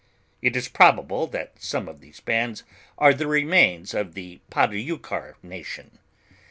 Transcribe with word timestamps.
It 0.41 0.55
is 0.55 0.67
probable 0.67 1.27
that 1.27 1.61
some 1.61 1.87
of 1.87 2.01
those 2.01 2.21
bands 2.21 2.63
are 2.97 3.13
the 3.13 3.27
remains 3.27 3.93
of 3.93 4.15
the 4.15 4.41
Padoucar 4.49 5.35
nation. 5.43 5.99